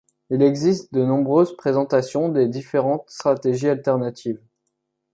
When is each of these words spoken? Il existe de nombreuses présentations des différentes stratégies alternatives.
Il 0.31 0.41
existe 0.41 0.91
de 0.95 1.05
nombreuses 1.05 1.55
présentations 1.55 2.29
des 2.29 2.47
différentes 2.47 3.07
stratégies 3.11 3.69
alternatives. 3.69 4.41